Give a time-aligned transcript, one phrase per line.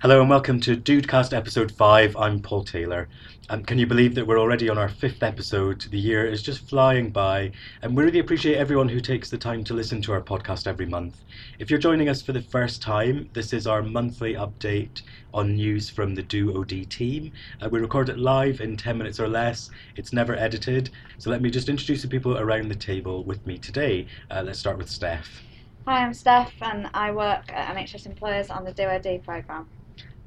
[0.02, 2.18] Hello and welcome to Dudecast episode 5.
[2.18, 3.08] I'm Paul Taylor.
[3.52, 5.82] Um, can you believe that we're already on our fifth episode?
[5.92, 7.52] The year is just flying by,
[7.84, 10.88] and we really appreciate everyone who takes the time to listen to our podcast every
[10.88, 11.22] month.
[11.60, 15.04] If you're joining us for the first time, this is our monthly update
[15.36, 17.32] on news from the Do OD team.
[17.62, 20.90] Uh, we record it live in 10 minutes or less, it's never edited.
[21.20, 24.08] So let me just introduce the people around the table with me today.
[24.32, 25.44] Uh, let's start with Steph.
[25.86, 29.68] Hi, I'm Steph, and I work at NHS Employers on the Do OD programme.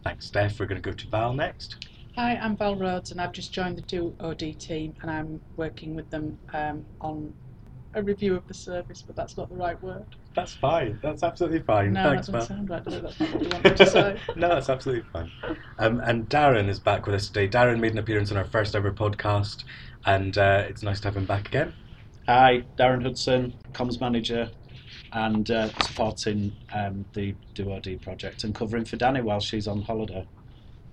[0.05, 0.61] Thanks, Steph.
[0.61, 1.87] We're going to go to Val next.
[2.17, 5.95] Hi, I'm Val Rhodes, and I've just joined the Do OD team, and I'm working
[5.97, 7.33] with them um, on
[7.95, 10.05] a review of the service, but that's not the right word.
[10.37, 10.99] That's fine.
[11.03, 11.93] That's absolutely fine.
[11.93, 12.85] No, Thanks, that doesn't sound right.
[12.85, 14.21] That's not what you wanted to say.
[14.37, 15.31] no, that's absolutely fine.
[15.79, 17.49] Um, and Darren is back with us today.
[17.49, 19.65] Darren made an appearance on our first ever podcast,
[20.05, 21.73] and uh, it's nice to have him back again.
[22.27, 24.51] Hi, Darren Hudson, comms manager,
[25.15, 29.81] and uh, supporting um, the Do OD project and covering for Danny while she's on
[29.83, 30.27] holiday.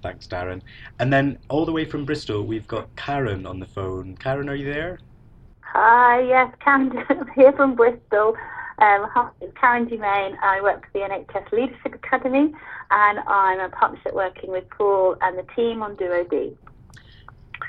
[0.02, 0.62] Thanks, Darren.
[1.00, 4.16] And then all the way from Bristol, we've got Karen on the phone.
[4.18, 5.00] Karen, are you there?
[5.62, 8.36] Hi, yes, Karen I'm here from Bristol.
[8.80, 10.38] Um, hi, it's Karen Dumain.
[10.42, 12.54] I work for the NHS Leadership Academy,
[12.92, 16.58] and I'm a partnership working with Paul and the team on Do OD.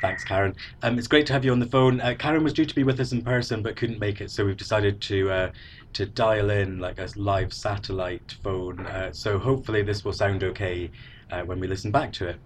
[0.02, 0.56] Thanks, Karen.
[0.82, 2.00] Um, it's great to have you on the phone.
[2.00, 4.44] Uh, Karen was due to be with us in person but couldn't make it, so
[4.44, 5.52] we've decided to uh,
[5.92, 8.84] to dial in like a live satellite phone.
[8.84, 10.90] Uh, so hopefully this will sound okay
[11.30, 12.36] uh, when we listen back to it.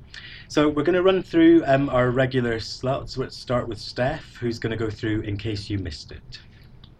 [0.48, 3.16] So we're going to run through um, our regular slots.
[3.16, 6.40] Let's start with Steph, who's going to go through in case you missed it.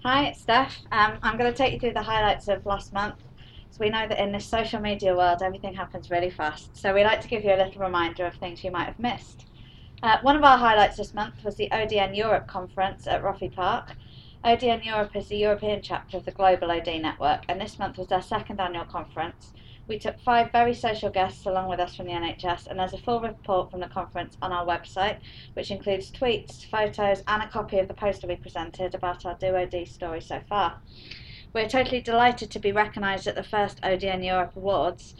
[0.04, 0.78] Hi, it's Steph.
[0.90, 3.22] Um, I'm going to take you through the highlights of last month.
[3.72, 6.74] So we know that in this social media world, everything happens really fast.
[6.74, 9.44] So we like to give you a little reminder of things you might have missed.
[10.02, 13.96] Uh, one of our highlights this month was the ODN Europe conference at Roffey Park.
[14.44, 18.08] ODN Europe is the European chapter of the Global OD Network, and this month was
[18.08, 19.54] their second annual conference.
[19.88, 22.98] We took five very social guests along with us from the NHS, and there's a
[22.98, 25.18] full report from the conference on our website,
[25.54, 29.56] which includes tweets, photos, and a copy of the poster we presented about our Do
[29.56, 30.78] OD story so far.
[31.54, 35.14] We're totally delighted to be recognised at the first ODN Europe Awards.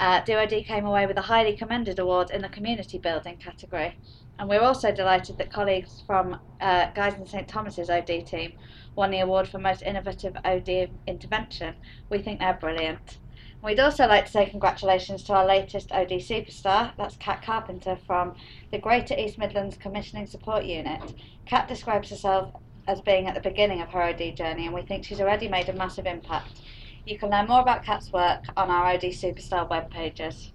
[0.00, 3.98] Uh, Do OD came away with a highly commended award in the community building category.
[4.38, 8.54] And we're also delighted that colleagues from uh, Guys and St Thomas's OD team
[8.96, 11.74] won the award for most innovative OD intervention.
[12.08, 13.18] We think they're brilliant.
[13.62, 18.34] We'd also like to say congratulations to our latest OD superstar, that's Kat Carpenter from
[18.72, 21.12] the Greater East Midlands Commissioning Support Unit.
[21.44, 22.54] Kat describes herself
[22.88, 25.68] as being at the beginning of her OD journey, and we think she's already made
[25.68, 26.62] a massive impact.
[27.06, 30.52] You can learn more about Kat's work on our OD Superstar web pages.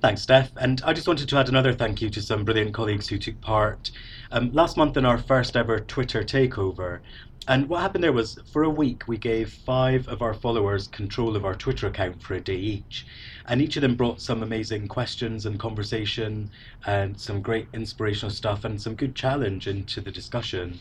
[0.00, 0.52] Thanks, Steph.
[0.56, 3.40] And I just wanted to add another thank you to some brilliant colleagues who took
[3.40, 3.90] part
[4.30, 7.00] um, last month in our first ever Twitter takeover.
[7.48, 11.36] And what happened there was for a week we gave five of our followers control
[11.36, 13.06] of our Twitter account for a day each.
[13.48, 16.50] And each of them brought some amazing questions and conversation
[16.84, 20.80] and some great inspirational stuff and some good challenge into the discussion.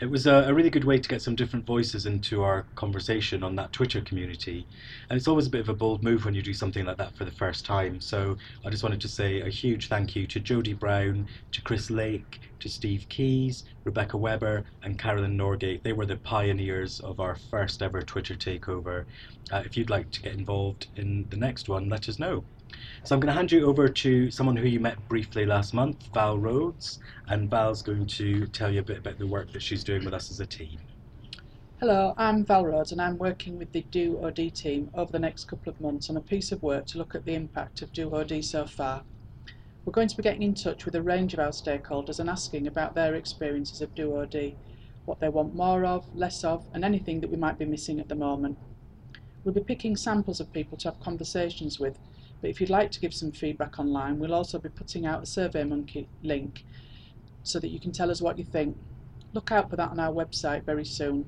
[0.00, 3.42] It was a, a really good way to get some different voices into our conversation
[3.42, 4.66] on that Twitter community.
[5.08, 7.16] And it's always a bit of a bold move when you do something like that
[7.16, 8.00] for the first time.
[8.00, 11.90] So I just wanted to say a huge thank you to Jodie Brown, to Chris
[11.90, 15.82] Lake, to Steve Keys, Rebecca Weber, and Carolyn Norgate.
[15.82, 19.04] They were the pioneers of our first ever Twitter takeover.
[19.52, 22.42] Uh, if you'd like to get involved in the next one, let us know.
[23.02, 26.08] So I'm going to hand you over to someone who you met briefly last month,
[26.14, 29.84] Val Rhodes, and Val's going to tell you a bit about the work that she's
[29.84, 30.78] doing with us as a team.
[31.80, 35.48] Hello, I'm Val Rhodes, and I'm working with the Do OD team over the next
[35.48, 38.14] couple of months on a piece of work to look at the impact of Do
[38.14, 39.04] OD so far.
[39.84, 42.66] We're going to be getting in touch with a range of our stakeholders and asking
[42.66, 44.54] about their experiences of Do OD,
[45.04, 48.08] what they want more of, less of, and anything that we might be missing at
[48.08, 48.56] the moment.
[49.44, 51.98] We'll be picking samples of people to have conversations with,
[52.40, 55.26] but if you'd like to give some feedback online, we'll also be putting out a
[55.26, 56.64] SurveyMonkey link
[57.42, 58.78] so that you can tell us what you think.
[59.34, 61.26] Look out for that on our website very soon.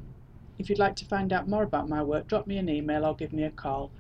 [0.59, 3.15] If you'd like to find out more about my work, drop me an email or
[3.15, 3.91] give me a call.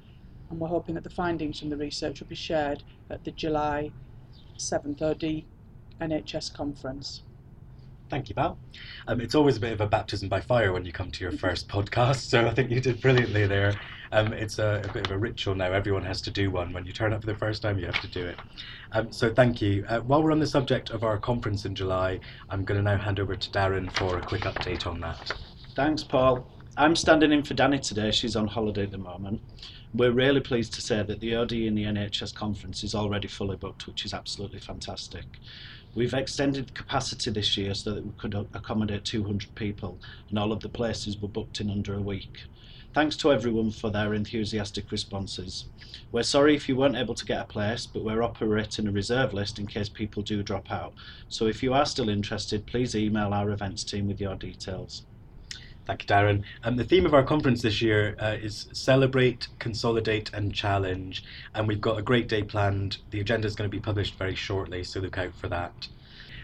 [0.49, 3.93] And we're hoping that the findings from the research will be shared at the July
[4.59, 5.45] 7th OD
[6.01, 7.23] NHS conference.
[8.09, 8.59] Thank you, Val.
[9.09, 11.33] Um, it's always a bit of a baptism by fire when you come to your
[11.33, 13.75] first podcast, so I think you did brilliantly there.
[14.13, 15.73] Um, it's a, a, bit of a ritual now.
[15.73, 16.73] Everyone has to do one.
[16.73, 18.39] When you turn up for the first time, you have to do it.
[18.93, 19.85] Um, so thank you.
[19.89, 22.97] Uh, while we're on the subject of our conference in July, I'm going to now
[22.97, 25.33] hand over to Darren for a quick update on that.
[25.75, 26.47] Thanks, Paul.
[26.79, 28.11] I'm standing in for Danny today.
[28.11, 29.41] She's on holiday at the moment.
[29.95, 33.57] We're really pleased to say that the OD in the NHS conference is already fully
[33.57, 35.25] booked, which is absolutely fantastic.
[35.95, 40.61] We've extended capacity this year so that we could accommodate 200 people, and all of
[40.61, 42.43] the places were booked in under a week.
[42.93, 45.65] Thanks to everyone for their enthusiastic responses.
[46.13, 49.33] We're sorry if you weren't able to get a place, but we're operating a reserve
[49.33, 50.93] list in case people do drop out.
[51.31, 55.07] So if you are still interested, please email our events team with your details.
[55.87, 56.43] Thank you, Darren.
[56.65, 61.23] Um, the theme of our conference this year uh, is Celebrate, Consolidate and Challenge.
[61.55, 62.99] And we've got a great day planned.
[63.11, 65.89] The agenda is going to be published very shortly, so look out for that.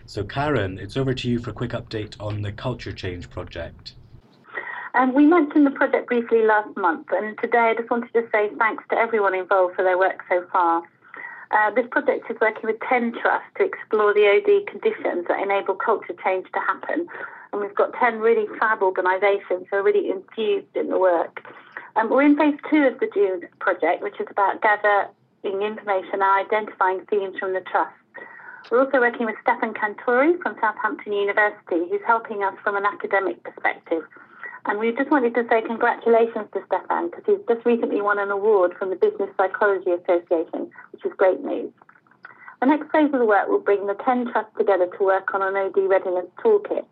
[0.06, 3.94] So, Karen, it's over to you for a quick update on the Culture Change project.
[4.94, 8.50] Um, we mentioned the project briefly last month, and today I just wanted to say
[8.58, 10.82] thanks to everyone involved for their work so far.
[11.50, 15.74] Uh, this project is working with 10 trusts to explore the OD conditions that enable
[15.74, 17.06] culture change to happen.
[17.52, 21.44] And we've got 10 really fab organisations who are really infused in the work.
[21.96, 26.46] Um, we're in phase two of the June project, which is about gathering information and
[26.46, 27.92] identifying themes from the trust.
[28.70, 33.42] We're also working with Stefan Cantore from Southampton University, who's helping us from an academic
[33.42, 34.02] perspective.
[34.64, 38.30] And we just wanted to say congratulations to Stefan because he's just recently won an
[38.30, 41.72] award from the Business Psychology Association, which is great news.
[42.60, 45.42] The next phase of the work will bring the 10 trusts together to work on
[45.42, 46.84] an OD readiness toolkit.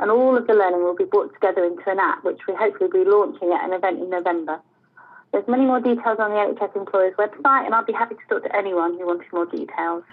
[0.00, 2.90] And all of the learning will be brought together into an app, which we hopefully
[2.92, 4.60] will be launching at an event in November.
[5.32, 8.44] There's many more details on the NHS Employers website, and I'll be happy to talk
[8.44, 10.04] to anyone who wants more details.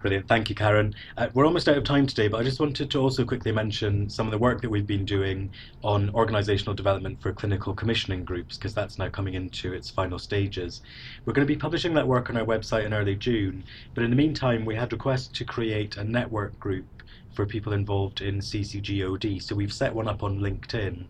[0.00, 0.28] Brilliant.
[0.28, 0.94] Thank you, Karen.
[1.16, 4.08] Uh, we're almost out of time today, but I just wanted to also quickly mention
[4.08, 5.50] some of the work that we've been doing
[5.82, 10.82] on organisational development for clinical commissioning groups, because that's now coming into its final stages.
[11.24, 13.64] We're going to be publishing that work on our website in early June,
[13.94, 16.86] but in the meantime, we had requests to create a network group
[17.34, 19.42] for people involved in CCGOD.
[19.42, 21.06] So we've set one up on LinkedIn.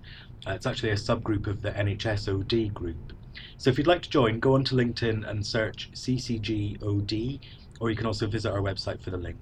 [0.46, 3.12] Uh, it's actually a subgroup of the NHSOD group.
[3.56, 7.40] So if you'd like to join, go onto LinkedIn and search CCGOD
[7.80, 9.38] or you can also visit our website for the link.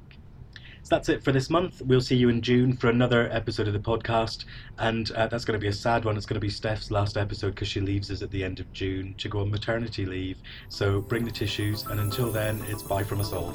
[0.82, 1.82] So that's it for this month.
[1.85, 4.44] We'll see you in June for another episode of the podcast,
[4.79, 6.17] and uh, that's going to be a sad one.
[6.17, 8.73] It's going to be Steph's last episode because she leaves us at the end of
[8.73, 10.38] June to go on maternity leave.
[10.69, 13.52] So bring the tissues, and until then, it's bye from us all.